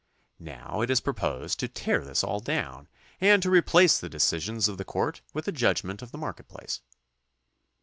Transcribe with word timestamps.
Now 0.39 0.81
it 0.81 0.89
is 0.89 0.99
proposed 0.99 1.59
to 1.59 1.67
tear 1.67 2.03
this 2.03 2.23
all 2.23 2.39
down 2.39 2.87
and 3.19 3.39
to 3.43 3.51
replace 3.51 3.99
the 3.99 4.09
decisions 4.09 4.67
of 4.67 4.79
the 4.79 4.83
court 4.83 5.21
with 5.31 5.45
the 5.45 5.51
judgment 5.51 6.01
of 6.01 6.09
the 6.11 6.17
market 6.17 6.47
place. 6.47 6.81